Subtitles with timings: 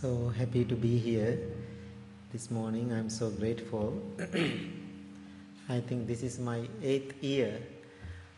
[0.00, 1.38] So happy to be here
[2.32, 2.90] this morning.
[2.90, 4.02] I'm so grateful.
[5.68, 7.60] I think this is my eighth year.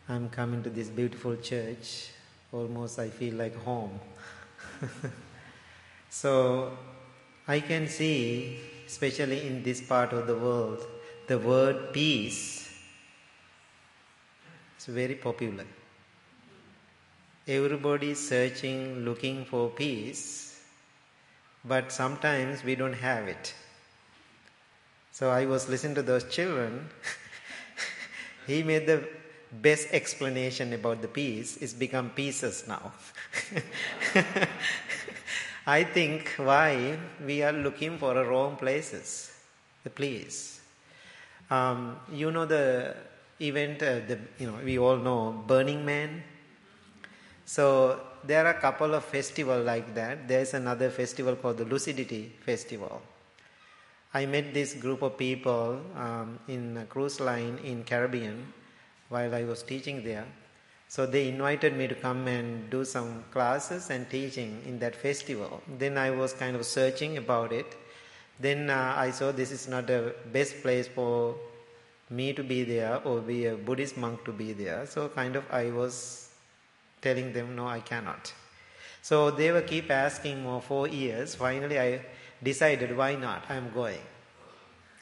[0.09, 2.09] I'm coming to this beautiful church.
[2.51, 3.97] Almost I feel like home.
[6.09, 6.77] so
[7.47, 10.85] I can see, especially in this part of the world,
[11.27, 12.77] the word peace
[14.77, 15.65] is very popular.
[17.47, 20.52] Everybody is searching, looking for peace
[21.65, 23.53] but sometimes we don't have it.
[25.11, 26.89] So I was listening to those children.
[28.47, 29.07] he made the
[29.51, 31.57] best explanation about the peace.
[31.57, 32.91] It's become pieces now.
[35.67, 39.31] I think why we are looking for a wrong places,
[39.83, 40.59] the place.
[41.49, 42.95] Um, you know the
[43.39, 46.23] event, uh, the, you know we all know Burning Man.
[47.45, 50.27] So there are a couple of festivals like that.
[50.27, 53.01] There's another festival called the Lucidity Festival.
[54.13, 58.53] I met this group of people um, in a cruise line in Caribbean
[59.09, 60.25] while I was teaching there.
[60.87, 65.61] So they invited me to come and do some classes and teaching in that festival.
[65.79, 67.75] Then I was kind of searching about it.
[68.39, 71.35] Then uh, I saw this is not the best place for
[72.09, 74.85] me to be there or be a Buddhist monk to be there.
[74.85, 76.29] So kind of I was
[77.03, 78.33] telling them, no, I cannot.
[79.01, 81.35] So they were keep asking more four years.
[81.35, 82.01] Finally, I
[82.41, 83.43] decided, why not?
[83.49, 83.99] I'm going.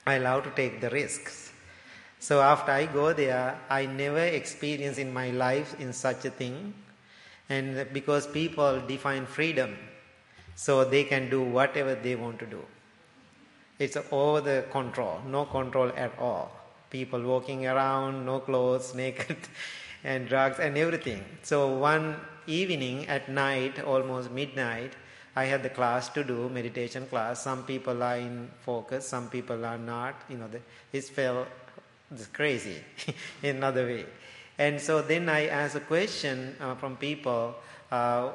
[0.06, 1.54] I love to take the risks.
[2.20, 6.74] So after I go there, I never experienced in my life in such a thing.
[7.50, 9.78] And because people define freedom,
[10.56, 12.62] so they can do whatever they want to do.
[13.80, 16.52] It's over the control, no control at all.
[16.90, 19.38] People walking around, no clothes, naked
[20.04, 21.24] and drugs and everything.
[21.44, 22.16] So one
[22.48, 24.94] evening at night, almost midnight,
[25.36, 27.42] I had the class to do meditation class.
[27.42, 30.16] Some people are in focus, some people are not.
[30.30, 30.60] You know, the,
[30.92, 31.48] it felt
[32.34, 32.78] crazy
[33.44, 34.06] in another way.
[34.58, 37.56] And so then I asked a question uh, from people,
[37.92, 38.32] uh,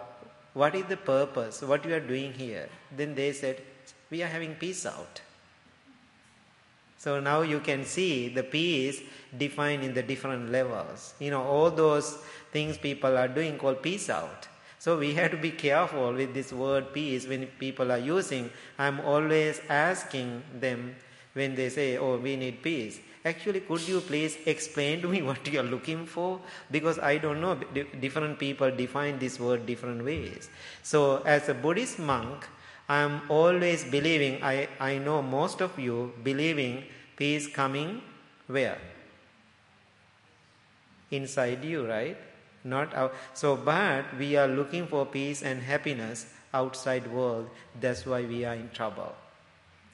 [0.54, 1.60] what is the purpose?
[1.62, 2.68] What you are doing here?
[2.96, 3.62] Then they said,
[4.10, 5.20] we are having peace out.
[7.06, 9.00] So now you can see the peace
[9.38, 11.14] defined in the different levels.
[11.20, 12.18] You know, all those
[12.50, 14.48] things people are doing called peace out.
[14.80, 18.50] So we have to be careful with this word peace when people are using.
[18.76, 20.96] I'm always asking them
[21.34, 22.98] when they say, oh, we need peace.
[23.24, 26.40] Actually, could you please explain to me what you are looking for?
[26.72, 27.54] Because I don't know,
[28.00, 30.50] different people define this word different ways.
[30.82, 32.48] So as a Buddhist monk,
[32.88, 36.84] I'm always believing, I, I know most of you believing
[37.16, 38.02] peace coming
[38.46, 38.78] where?
[41.10, 42.16] Inside you, right?
[42.64, 43.14] Not out.
[43.34, 47.48] So, but we are looking for peace and happiness outside world.
[47.80, 49.14] That's why we are in trouble.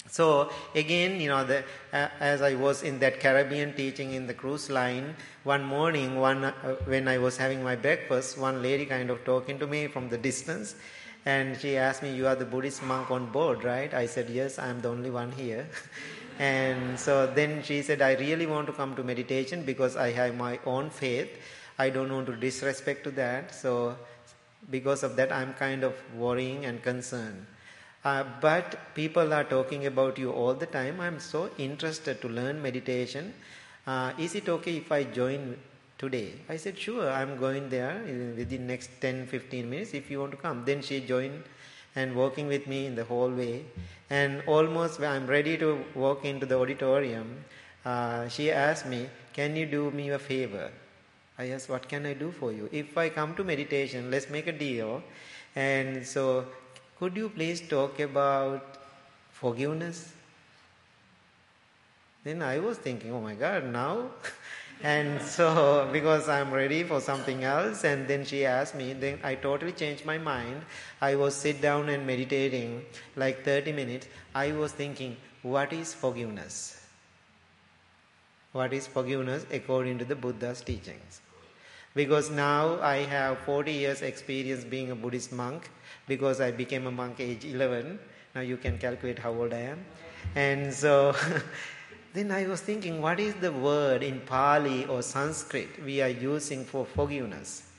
[0.09, 4.35] So again, you know, the, uh, as I was in that Caribbean teaching in the
[4.35, 6.53] cruise line, one morning, one uh,
[6.85, 10.19] when I was having my breakfast, one lady kind of talking to me from the
[10.19, 10.75] distance,
[11.25, 13.93] and she asked me, You are the Buddhist monk on board, right?
[13.95, 15.69] I said, Yes, I am the only one here.
[16.39, 20.35] and so then she said, I really want to come to meditation because I have
[20.35, 21.31] my own faith.
[21.79, 23.55] I don't want to disrespect to that.
[23.55, 23.97] So
[24.71, 27.47] because of that, I'm kind of worrying and concerned.
[28.05, 31.01] Uh, but people are talking about you all the time.
[31.01, 33.33] I'm so interested to learn meditation.
[33.87, 35.57] Uh, is it okay if I join
[36.03, 36.33] today.
[36.49, 37.95] I said, sure, I'm going there
[38.37, 40.65] within next 10, 15 minutes if you want to come.
[40.65, 41.45] Then she joined
[41.95, 43.65] and working with me in the hallway.
[44.11, 47.45] And almost when I'm ready to walk into the auditorium,
[47.85, 50.71] uh, she asked me, can you do me a favor?
[51.39, 52.69] I asked, what can I do for you?
[52.73, 55.03] If I come to meditation, let's make a deal.
[55.55, 56.47] And so,
[56.99, 58.79] could you please talk about
[59.31, 60.13] forgiveness?
[62.25, 64.11] Then I was thinking, oh my God, now
[64.83, 69.37] And so, because I'm ready for something else, and then she asked me, then I
[69.37, 70.63] totally changed my mind.
[71.01, 72.85] I was sit down and meditating
[73.15, 74.09] like 30 minutes.
[74.35, 76.85] I was thinking, what is forgiveness?
[78.51, 81.21] What is forgiveness according to the Buddha's teachings?
[81.95, 85.71] Because now I have 40 years experience being a Buddhist monk
[86.09, 87.99] because I became a monk age 11.
[88.35, 89.85] Now you can calculate how old I am.
[90.35, 91.15] And so
[92.13, 96.65] Then I was thinking, what is the word in Pali or Sanskrit we are using
[96.65, 97.71] for forgiveness?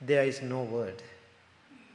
[0.00, 1.02] There is no word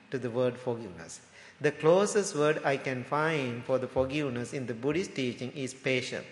[0.10, 1.22] to the word forgiveness.
[1.60, 6.26] The closest word I can find for the forgiveness in the Buddhist teaching is patient.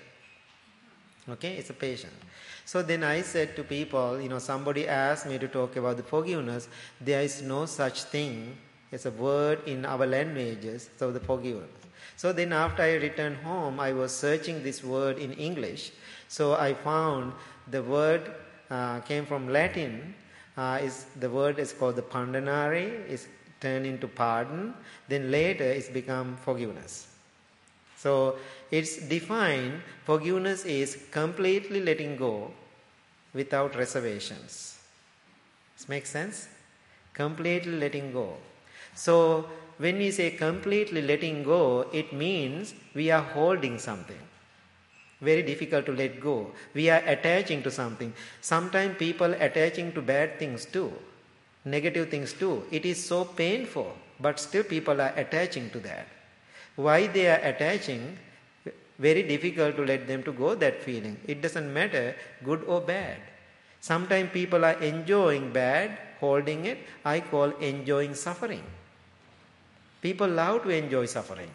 [1.30, 2.14] Okay, it's a patient.
[2.66, 6.04] So then I said to people, you know, somebody asked me to talk about the
[6.04, 6.68] forgiveness.
[7.00, 8.58] There is no such thing
[8.92, 11.70] as a word in our languages, so the forgiveness.
[12.16, 15.92] So then after I returned home, I was searching this word in English.
[16.28, 17.34] So I found
[17.70, 18.32] the word
[18.70, 20.14] uh, came from Latin.
[20.58, 23.06] Uh, is the word is called the pardonare.
[23.08, 23.28] Is
[23.60, 24.74] turned into pardon.
[25.08, 27.08] Then later it's become forgiveness.
[27.98, 28.38] So
[28.72, 29.82] it's defined.
[30.06, 32.52] Forgiveness is completely letting go
[33.34, 34.80] without reservations.
[35.78, 36.48] This makes sense?
[37.14, 38.38] Completely letting go.
[38.96, 39.50] So,
[39.80, 44.24] when we say completely letting go, it means we are holding something.
[45.22, 46.52] Very difficult to let go.
[46.74, 48.14] We are attaching to something.
[48.42, 50.92] Sometimes people attaching to bad things too,
[51.64, 52.64] negative things too.
[52.72, 56.08] It is so painful, but still people are attaching to that.
[56.76, 58.18] Why they are attaching?
[58.98, 61.18] Very difficult to let them to go that feeling.
[61.26, 63.18] It doesn't matter good or bad.
[63.80, 66.80] Sometimes people are enjoying bad, holding it.
[67.06, 68.64] I call enjoying suffering.
[70.02, 71.50] People love to enjoy suffering.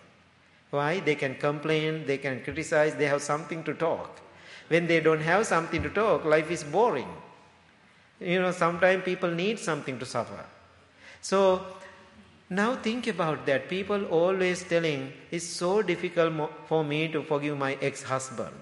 [0.70, 1.00] Why?
[1.00, 4.20] They can complain, they can criticize, they have something to talk.
[4.68, 7.08] When they don't have something to talk, life is boring.
[8.20, 10.44] You know, sometimes people need something to suffer.
[11.20, 11.64] So,
[12.50, 13.68] now think about that.
[13.68, 18.54] People always telling, it's so difficult for me to forgive my ex husband.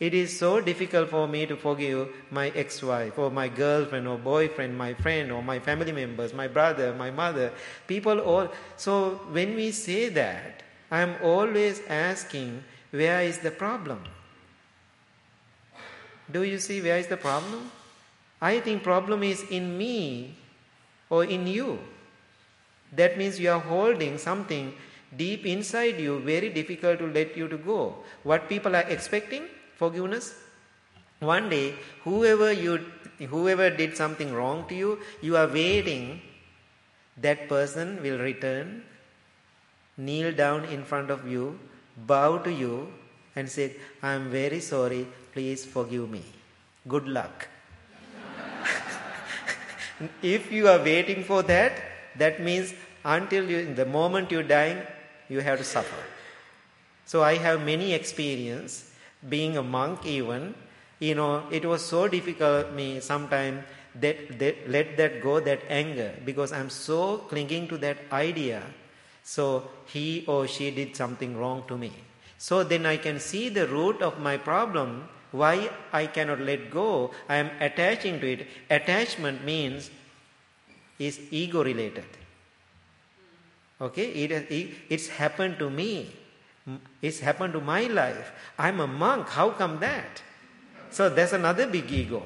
[0.00, 4.18] It is so difficult for me to forgive my ex wife or my girlfriend or
[4.18, 7.52] boyfriend, my friend or my family members, my brother, my mother.
[7.86, 8.48] People all.
[8.76, 14.00] So when we say that, I am always asking, where is the problem?
[16.30, 17.70] Do you see where is the problem?
[18.40, 20.34] I think problem is in me
[21.08, 21.78] or in you.
[22.92, 24.74] That means you are holding something
[25.16, 27.94] deep inside you, very difficult to let you to go.
[28.22, 29.44] What people are expecting?
[29.76, 30.34] Forgiveness?
[31.20, 32.84] One day, whoever you
[33.18, 36.20] whoever did something wrong to you, you are waiting
[37.16, 38.82] that person will return,
[39.96, 41.58] kneel down in front of you,
[41.96, 42.92] bow to you,
[43.36, 46.22] and say, I am very sorry, please forgive me.
[46.88, 47.48] Good luck.
[50.22, 51.80] if you are waiting for that,
[52.16, 52.74] that means
[53.04, 54.78] until you, the moment you're dying,
[55.28, 56.02] you have to suffer.
[57.06, 58.90] So I have many experience
[59.28, 60.54] being a monk even,
[60.98, 66.14] you know, it was so difficult me sometimes that, that let that go, that anger,
[66.24, 68.62] because I'm so clinging to that idea.
[69.22, 71.92] So he or she did something wrong to me.
[72.38, 77.10] So then I can see the root of my problem, why I cannot let go.
[77.28, 78.46] I am attaching to it.
[78.70, 79.90] Attachment means
[80.98, 82.04] is ego related.
[83.80, 86.14] Okay, it, it's happened to me.
[87.02, 88.32] It's happened to my life.
[88.58, 89.28] I'm a monk.
[89.28, 90.22] How come that?
[90.90, 92.22] So that's another big ego,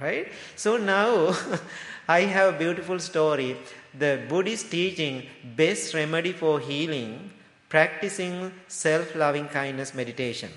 [0.00, 0.28] right?
[0.56, 1.34] So now
[2.08, 3.56] I have a beautiful story.
[3.98, 5.26] The Buddhist teaching
[5.56, 7.30] best remedy for healing,
[7.68, 10.50] practicing self-loving kindness meditation,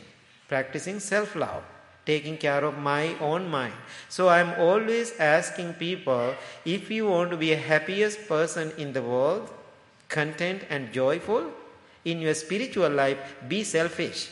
[0.49, 1.63] practicing self-love,
[2.05, 3.73] taking care of my own mind.
[4.09, 6.35] So I'm always asking people
[6.65, 9.49] if you want to be a happiest person in the world,
[10.09, 11.51] content and joyful,
[12.05, 13.17] in your spiritual life,
[13.47, 14.29] be selfish.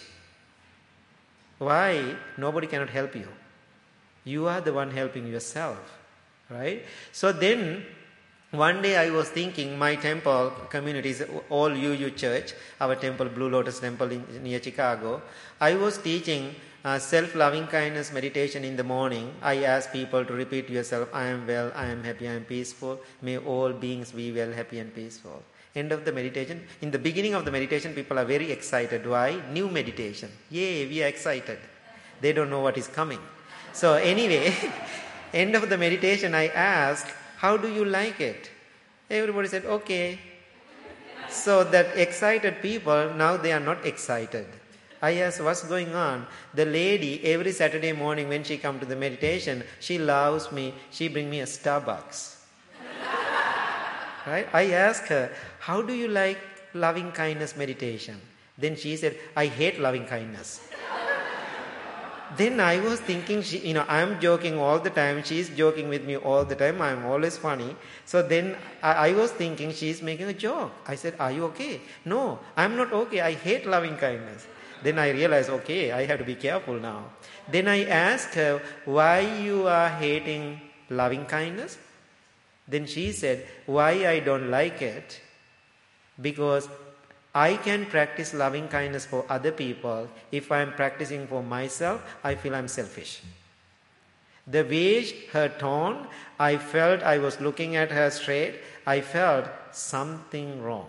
[1.58, 2.16] Why?
[2.38, 3.28] Nobody cannot help you.
[4.24, 5.80] You are the one helping yourself.
[6.50, 6.86] Right?
[7.12, 7.86] So then,
[8.52, 13.50] one day I was thinking, my temple community is all UU Church, our temple, Blue
[13.50, 15.22] Lotus Temple in, near Chicago.
[15.60, 16.54] I was teaching
[16.86, 19.34] uh, self loving kindness meditation in the morning.
[19.42, 22.44] I ask people to repeat to yourself, I am well, I am happy, I am
[22.44, 23.00] peaceful.
[23.22, 25.42] May all beings be well, happy, and peaceful
[25.76, 26.66] end of the meditation.
[26.82, 29.06] In the beginning of the meditation, people are very excited.
[29.06, 29.42] Why?
[29.52, 30.30] New meditation.
[30.50, 31.60] Yay, we are excited.
[32.22, 33.20] They don't know what is coming.
[33.74, 34.54] So, anyway,
[35.34, 38.52] end of the meditation, I asked, How do you like it?
[39.10, 40.20] Everybody said, Okay.
[41.30, 44.46] So, that excited people, now they are not excited.
[45.02, 46.28] I asked, What's going on?
[46.54, 50.76] The lady, every Saturday morning when she come to the meditation, she loves me.
[50.92, 52.43] She bring me a Starbucks.
[54.26, 54.48] Right?
[54.54, 56.40] I asked her, How do you like
[56.74, 58.20] loving kindness meditation?
[58.58, 60.68] Then she said, I hate loving kindness.
[62.38, 65.24] then I was thinking, she, you know, I'm joking all the time.
[65.24, 66.82] She's joking with me all the time.
[66.82, 67.76] I'm always funny.
[68.06, 70.72] So then I, I was thinking she's making a joke.
[70.88, 71.82] I said, Are you okay?
[72.06, 73.22] No, I'm not okay.
[73.22, 74.48] I hate loving kindness.
[74.84, 77.06] Then I realized, okay, I have to be careful now.
[77.50, 81.78] Then I asked her, why you are hating loving kindness?
[82.68, 85.20] Then she said, Why I don't like it?
[86.22, 86.70] Because
[87.36, 90.08] I can practice loving kindness for other people.
[90.32, 93.22] If I am practicing for myself, I feel I'm selfish.
[94.46, 98.60] The way her tone, I felt I was looking at her straight.
[98.86, 100.88] I felt something wrong.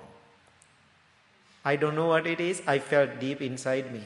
[1.65, 2.61] I don't know what it is.
[2.67, 4.03] I felt deep inside me.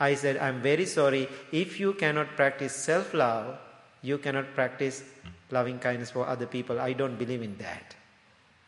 [0.00, 1.28] I said, I'm very sorry.
[1.50, 3.58] If you cannot practice self love,
[4.00, 5.04] you cannot practice
[5.52, 6.80] loving kindness for other people.
[6.80, 7.94] I don't believe in that.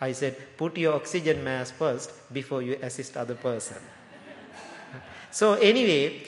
[0.01, 3.79] I said, put your oxygen mask first before you assist other person.
[5.31, 6.23] so anyway,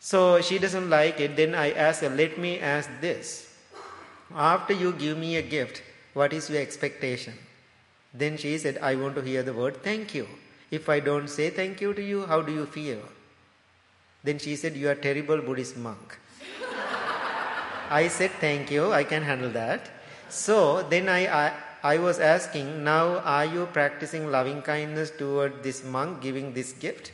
[0.00, 1.36] so she doesn't like it.
[1.36, 3.54] Then I asked her, let me ask this.
[4.34, 5.82] After you give me a gift,
[6.12, 7.34] what is your expectation?
[8.12, 10.26] Then she said, I want to hear the word thank you.
[10.70, 13.00] If I don't say thank you to you, how do you feel?
[14.24, 16.18] Then she said, You are terrible Buddhist monk.
[17.94, 19.88] I said, Thank you, I can handle that.
[20.28, 21.52] So then I, I,
[21.94, 27.12] I was asking, Now are you practicing loving kindness toward this monk giving this gift?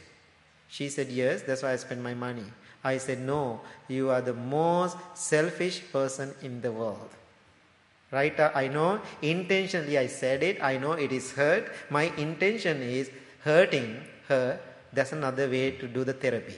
[0.69, 2.47] She said, Yes, that's why I spend my money.
[2.83, 7.11] I said, No, you are the most selfish person in the world.
[8.11, 8.41] Right?
[8.41, 11.71] Uh, I know intentionally I said it, I know it is hurt.
[11.91, 13.11] My intention is
[13.45, 14.59] hurting her.
[14.95, 16.57] That's another way to do the therapy.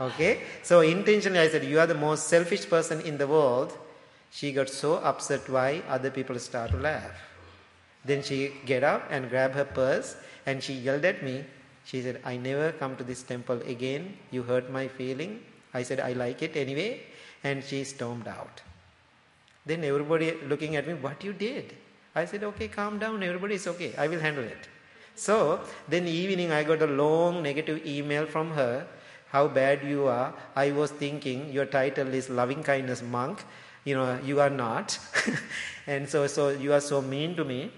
[0.00, 0.42] Okay?
[0.62, 3.76] So intentionally I said, You are the most selfish person in the world.
[4.30, 7.12] She got so upset why other people start to laugh.
[8.04, 11.44] Then she get up and grab her purse and she yelled at me.
[11.84, 14.16] She said, I never come to this temple again.
[14.30, 15.40] You hurt my feeling.
[15.74, 17.02] I said, I like it anyway.
[17.44, 18.62] And she stormed out.
[19.66, 21.74] Then everybody looking at me, what you did?
[22.14, 23.22] I said, okay, calm down.
[23.22, 23.94] Everybody is okay.
[23.96, 24.68] I will handle it.
[25.14, 28.86] So then evening I got a long negative email from her
[29.32, 30.34] how bad you are.
[30.54, 33.44] I was thinking your title is loving kindness monk.
[33.84, 34.98] You know, you are not.
[35.86, 37.70] and so, so you are so mean to me.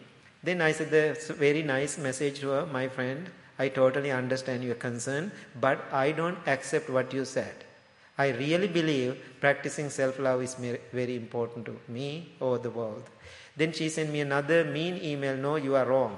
[0.43, 3.31] Then I said the very nice message to her, my friend.
[3.59, 5.31] I totally understand your concern,
[5.61, 7.55] but I don't accept what you said.
[8.19, 10.57] I really believe practicing self love is
[10.93, 13.05] very important to me or the world.
[13.57, 16.17] Then she sent me another mean email no, you are wrong.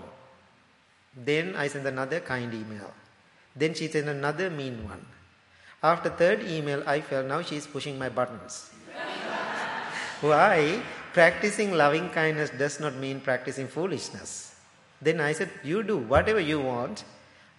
[1.15, 2.93] Then I sent another kind email.
[3.55, 5.05] Then she sent another mean one.
[5.83, 8.71] After third email, I felt now she is pushing my buttons.
[10.21, 10.83] Why?
[11.13, 14.55] Practicing loving kindness does not mean practicing foolishness.
[15.01, 17.05] Then I said, You do whatever you want.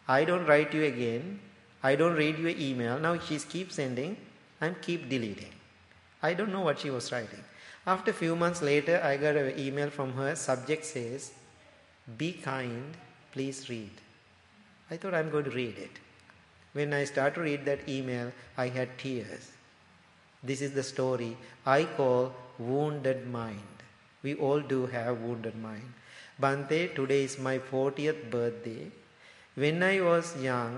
[0.08, 1.40] I don't write you again.
[1.84, 3.00] I don't read your email.
[3.00, 4.18] Now she keeps sending.
[4.60, 5.54] I'm keep deleting.
[6.24, 7.44] I don't know what she was writing.
[7.86, 10.36] After a few months later, I got an email from her.
[10.36, 11.32] Subject says,
[12.18, 12.98] Be kind,
[13.32, 13.92] please read.
[14.90, 15.92] I thought I'm going to read it.
[16.78, 19.52] When I start to read that email, I had tears.
[20.44, 23.82] This is the story I call wounded mind.
[24.22, 25.94] We all do have wounded mind.
[26.40, 28.92] Bante, today is my 40th birthday.
[29.56, 30.78] When I was young,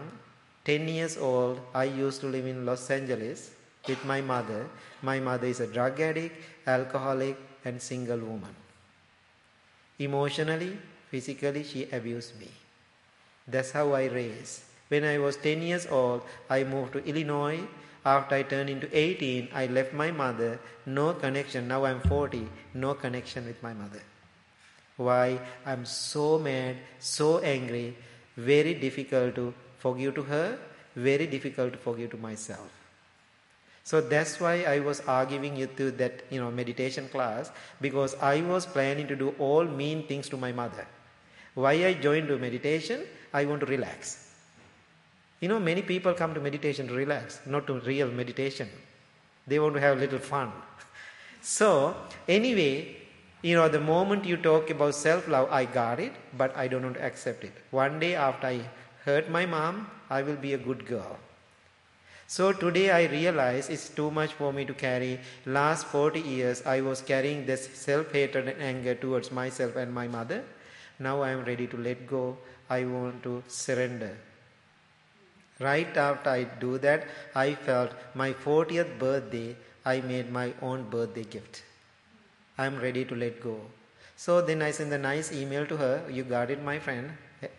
[0.64, 3.52] 10 years old, I used to live in Los Angeles
[3.86, 4.70] with my mother.
[5.02, 8.56] My mother is a drug addict, alcoholic, and single woman.
[9.98, 10.78] Emotionally,
[11.12, 12.52] physically, she abused me.
[13.46, 14.69] That's how I raised.
[14.90, 17.62] When I was 10 years old, I moved to Illinois.
[18.06, 20.60] After I turned into 18, I left my mother.
[20.86, 21.68] No connection.
[21.68, 22.48] Now I'm 40.
[22.74, 24.02] No connection with my mother.
[24.98, 25.40] Why?
[25.66, 27.96] I'm so mad, so angry.
[28.36, 30.58] Very difficult to forgive to her.
[30.96, 32.70] Very difficult to forgive to myself.
[33.84, 38.42] So that's why I was arguing you to that you know meditation class because I
[38.42, 40.86] was planning to do all mean things to my mother.
[41.56, 43.06] Why I joined to meditation?
[43.34, 44.29] I want to relax.
[45.40, 48.70] You know, many people come to meditation to relax, not to real meditation.
[49.48, 50.52] They want to have a little fun.
[51.42, 51.96] So,
[52.28, 52.98] anyway,
[53.42, 56.84] you know, the moment you talk about self love, I got it, but I don't
[56.84, 57.54] want to accept it.
[57.72, 58.60] One day after I
[59.06, 61.18] hurt my mom, I will be a good girl.
[62.28, 65.20] So today I realize it's too much for me to carry.
[65.46, 70.08] Last 40 years I was carrying this self hatred and anger towards myself and my
[70.08, 70.44] mother.
[71.00, 72.38] Now I am ready to let go.
[72.70, 74.18] I want to surrender.
[75.60, 81.24] Right after I do that, I felt my 40th birthday, I made my own birthday
[81.24, 81.64] gift.
[82.58, 83.60] I'm ready to let go.
[84.16, 86.04] So then I sent a nice email to her.
[86.10, 87.12] You got it, my friend.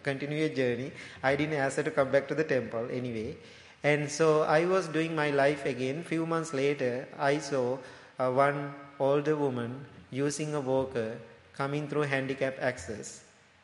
[0.02, 0.92] Continue your journey.
[1.22, 3.36] I didn't ask her to come back to the temple anyway.
[3.82, 6.02] And so I was doing my life again.
[6.02, 7.78] Few months later, I saw
[8.18, 11.16] uh, one older woman using a walker
[11.56, 13.22] coming through handicap access.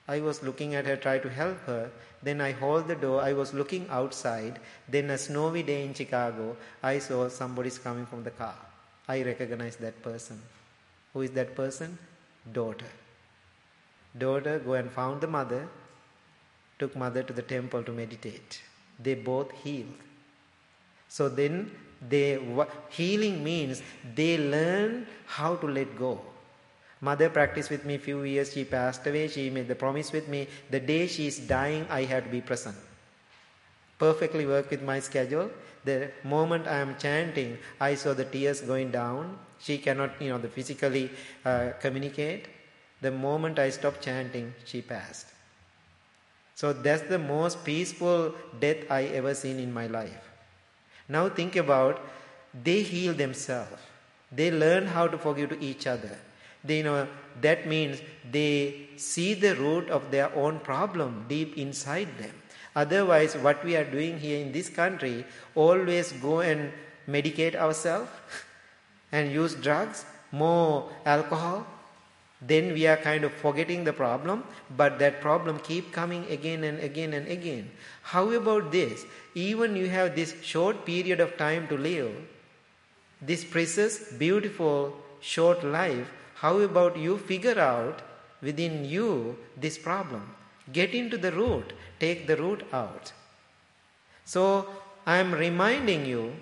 [0.08, 1.90] I was looking at her, try to help her.
[2.26, 3.22] Then I hold the door.
[3.22, 4.58] I was looking outside.
[4.88, 8.56] Then a snowy day in Chicago, I saw somebody's coming from the car.
[9.06, 10.40] I recognized that person.
[11.12, 11.96] Who is that person?
[12.52, 12.90] Daughter.
[14.18, 15.68] Daughter go and found the mother,
[16.80, 18.60] took mother to the temple to meditate.
[18.98, 20.00] They both healed.
[21.08, 21.70] So then
[22.08, 22.40] they
[22.88, 23.82] healing means
[24.16, 26.20] they learn how to let go.
[27.00, 28.52] Mother practiced with me few years.
[28.52, 29.28] She passed away.
[29.28, 30.48] She made the promise with me.
[30.70, 32.76] The day she is dying, I have to be present.
[33.98, 35.50] Perfectly work with my schedule.
[35.84, 39.38] The moment I am chanting, I saw the tears going down.
[39.60, 41.10] She cannot, you know, the physically
[41.44, 42.46] uh, communicate.
[43.00, 45.26] The moment I stopped chanting, she passed.
[46.54, 50.30] So that's the most peaceful death I ever seen in my life.
[51.08, 52.00] Now think about
[52.64, 53.80] they heal themselves.
[54.32, 56.18] They learn how to forgive to each other.
[56.66, 57.06] They know
[57.40, 62.32] that means they see the root of their own problem deep inside them.
[62.74, 66.72] Otherwise, what we are doing here in this country, always go and
[67.08, 68.10] medicate ourselves
[69.12, 71.66] and use drugs, more alcohol,
[72.40, 74.44] then we are kind of forgetting the problem,
[74.76, 77.70] but that problem keep coming again and again and again.
[78.02, 79.06] How about this?
[79.34, 82.12] Even you have this short period of time to live,
[83.22, 88.02] this precious, beautiful, short life, how about you figure out
[88.42, 90.22] within you this problem?
[90.72, 93.12] Get into the root, take the root out.
[94.24, 94.68] So
[95.06, 96.34] I am reminding you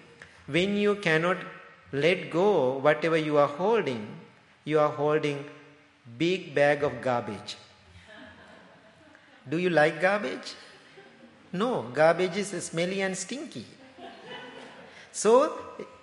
[0.46, 1.36] when you cannot
[1.92, 4.06] let go whatever you are holding,
[4.64, 5.44] you are holding
[6.18, 7.56] big bag of garbage.
[9.48, 10.54] Do you like garbage?
[11.52, 13.64] No, garbage is smelly and stinky.
[15.12, 15.56] So,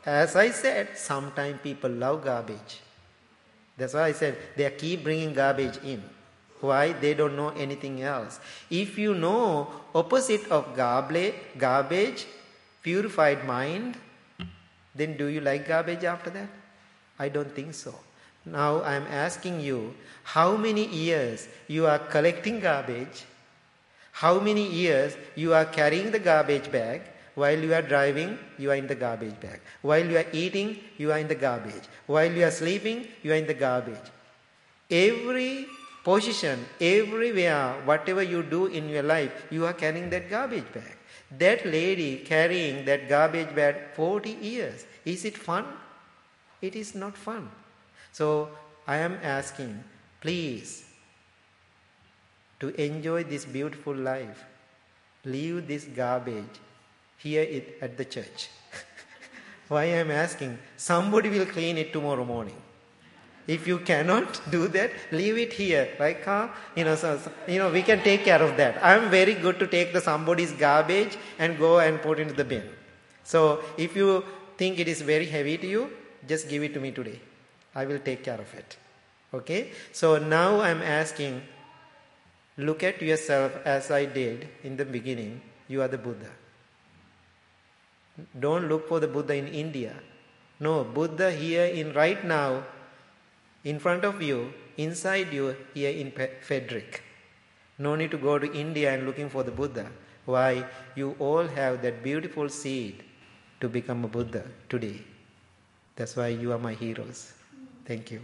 [0.05, 2.79] as I said, sometimes people love garbage.
[3.78, 6.04] That's why I said they keep bringing garbage in.
[6.60, 6.94] Why?
[6.94, 8.40] They don't know anything else.
[8.70, 12.25] If you know opposite of garbage,
[12.84, 13.98] purified mind,
[14.94, 16.50] then do you like garbage after that?
[17.18, 17.96] I don't think so.
[18.46, 23.25] Now I am asking you, how many years you are collecting garbage?
[24.12, 27.01] How many years you are carrying the garbage bag?
[27.35, 29.61] While you are driving, you are in the garbage bag.
[29.81, 31.83] While you are eating, you are in the garbage.
[32.05, 34.11] While you are sleeping, you are in the garbage.
[34.89, 35.67] Every
[36.03, 40.97] position, everywhere, whatever you do in your life, you are carrying that garbage bag.
[41.38, 44.85] That lady carrying that garbage bag 40 years.
[45.05, 45.65] Is it fun?
[46.61, 47.50] It is not fun.
[48.11, 48.50] So
[48.85, 49.83] I am asking,
[50.20, 50.85] please,
[52.59, 54.44] to enjoy this beautiful life,
[55.24, 56.59] leave this garbage
[57.24, 58.50] here it at the church.
[59.68, 60.57] Why I am asking?
[60.77, 62.60] Somebody will clean it tomorrow morning.
[63.48, 66.50] If you cannot do that, leave it here, right, Carl?
[66.75, 68.84] You know, so, so, you know, we can take care of that.
[68.84, 72.46] I am very good to take the somebody's garbage and go and put into the
[72.46, 72.64] bin.
[73.24, 74.24] So if you
[74.57, 75.92] think it is very heavy to you,
[76.27, 77.20] just give it to me today.
[77.75, 78.77] I will take care of it.
[79.34, 79.72] Okay?
[79.92, 81.42] So now I'm asking,
[82.57, 85.42] look at yourself as I did in the beginning.
[85.68, 86.29] You are the Buddha.
[88.40, 89.96] Don't look for the Buddha in India.
[90.60, 92.64] No, Buddha here in right now,
[93.64, 97.03] in front of you, inside you, here in Frederick.
[97.77, 99.88] No need to go to India and looking for the Buddha.
[100.25, 100.66] Why?
[100.96, 103.03] You all have that beautiful seed
[103.60, 105.01] to become a Buddha today.
[105.96, 107.34] That's why you are my heroes.
[107.86, 108.22] Thank you.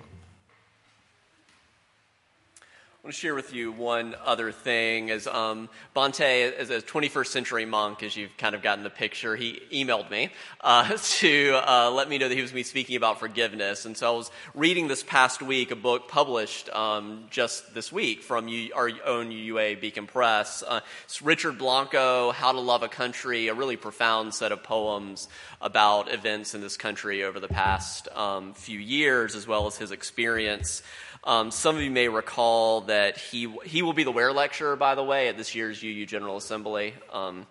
[3.08, 5.12] Want to share with you one other thing.
[5.12, 9.38] As um, Bhante, as a 21st century monk, as you've kind of gotten the picture,
[9.38, 12.70] he emailed me uh, to uh, let me know that he was going to be
[12.70, 13.86] speaking about forgiveness.
[13.86, 18.24] And so I was reading this past week a book published um, just this week
[18.24, 20.62] from U- our own UUA Beacon Press.
[20.68, 25.30] Uh, it's Richard Blanco, How to Love a Country, a really profound set of poems
[25.62, 29.92] about events in this country over the past um, few years, as well as his
[29.92, 30.84] experience.
[31.28, 34.96] Um, some of you may recall that he, he will be the Ware lecturer, by
[34.96, 36.94] the way, at this year's UU General Assembly.
[37.12, 37.48] Um,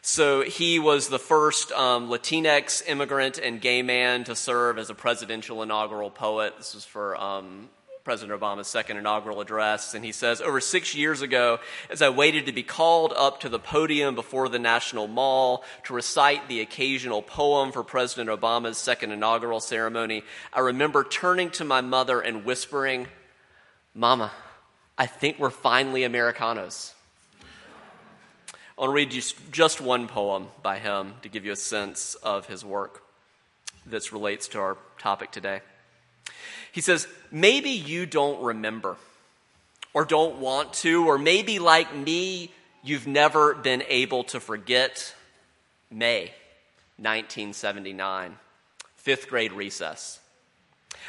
[0.00, 4.94] so he was the first um, Latinx immigrant and gay man to serve as a
[4.94, 6.54] presidential inaugural poet.
[6.56, 7.68] This was for um,
[8.04, 9.94] President Obama's second inaugural address.
[9.94, 13.48] And he says, Over six years ago, as I waited to be called up to
[13.48, 19.12] the podium before the National Mall to recite the occasional poem for President Obama's second
[19.12, 23.06] inaugural ceremony, I remember turning to my mother and whispering,
[23.94, 24.32] Mama,
[24.98, 26.94] I think we're finally Americanos.
[28.76, 32.16] I want to read just, just one poem by him to give you a sense
[32.16, 33.02] of his work
[33.86, 35.60] that relates to our topic today.
[36.72, 38.96] He says, maybe you don't remember
[39.94, 42.50] or don't want to, or maybe like me,
[42.82, 45.14] you've never been able to forget
[45.90, 46.32] May
[46.96, 48.36] 1979,
[48.96, 50.18] fifth grade recess.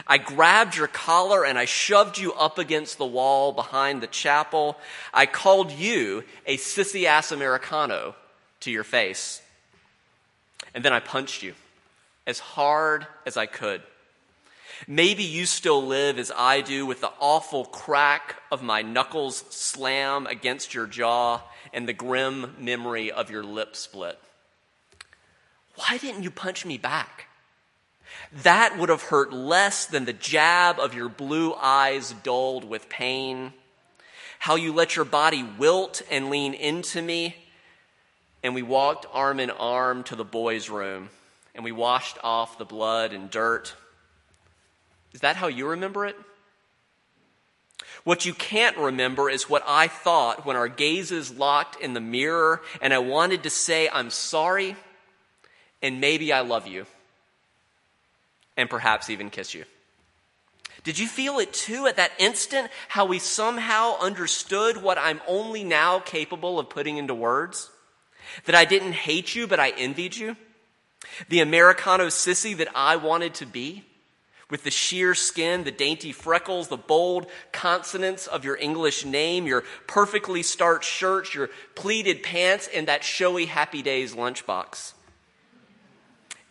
[0.07, 4.77] I grabbed your collar and I shoved you up against the wall behind the chapel.
[5.13, 8.15] I called you a sissy ass Americano
[8.61, 9.41] to your face.
[10.73, 11.53] And then I punched you
[12.25, 13.81] as hard as I could.
[14.87, 20.27] Maybe you still live as I do with the awful crack of my knuckles slam
[20.27, 21.41] against your jaw
[21.71, 24.19] and the grim memory of your lip split.
[25.75, 27.27] Why didn't you punch me back?
[28.43, 33.53] That would have hurt less than the jab of your blue eyes dulled with pain.
[34.39, 37.35] How you let your body wilt and lean into me.
[38.43, 41.09] And we walked arm in arm to the boys' room
[41.55, 43.75] and we washed off the blood and dirt.
[45.13, 46.15] Is that how you remember it?
[48.03, 52.61] What you can't remember is what I thought when our gazes locked in the mirror
[52.81, 54.75] and I wanted to say, I'm sorry
[55.81, 56.85] and maybe I love you
[58.57, 59.63] and perhaps even kiss you.
[60.83, 62.69] Did you feel it too at that instant?
[62.89, 67.69] How we somehow understood what I'm only now capable of putting into words?
[68.45, 70.35] That I didn't hate you, but I envied you?
[71.29, 73.85] The Americano sissy that I wanted to be?
[74.49, 79.63] With the sheer skin, the dainty freckles, the bold consonants of your English name, your
[79.87, 84.93] perfectly starched shirts, your pleated pants, and that showy Happy Days lunchbox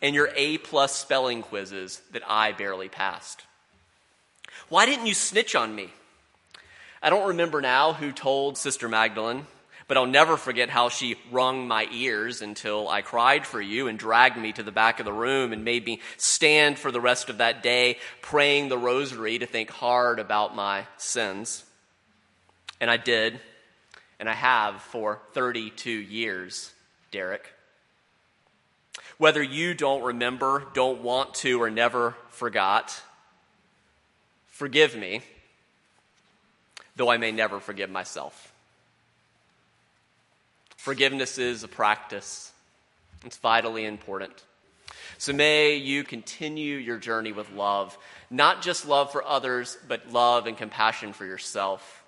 [0.02, 3.44] and your A plus spelling quizzes that I barely passed?
[4.68, 5.92] Why didn't you snitch on me?
[7.00, 9.46] I don't remember now who told Sister Magdalene,
[9.92, 13.98] but I'll never forget how she wrung my ears until I cried for you and
[13.98, 17.28] dragged me to the back of the room and made me stand for the rest
[17.28, 21.66] of that day praying the rosary to think hard about my sins.
[22.80, 23.38] And I did,
[24.18, 26.72] and I have for 32 years,
[27.10, 27.52] Derek.
[29.18, 32.98] Whether you don't remember, don't want to, or never forgot,
[34.46, 35.20] forgive me,
[36.96, 38.51] though I may never forgive myself.
[40.82, 42.50] Forgiveness is a practice,
[43.24, 44.32] it's vitally important.
[45.16, 47.96] So may you continue your journey with love,
[48.30, 52.02] not just love for others, but love and compassion for yourself.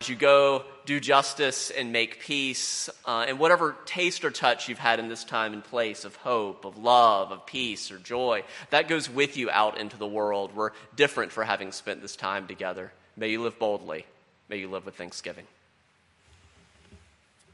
[0.00, 4.78] As you go do justice and make peace, uh, and whatever taste or touch you've
[4.78, 8.88] had in this time and place of hope, of love, of peace or joy, that
[8.88, 10.56] goes with you out into the world.
[10.56, 12.90] We're different for having spent this time together.
[13.18, 14.06] May you live boldly.
[14.48, 15.44] May you live with thanksgiving.